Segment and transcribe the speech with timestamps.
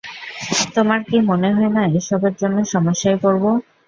[0.75, 3.43] তোমার কি মনে হয় না এসবের জন্য সমস্যায় পড়ব?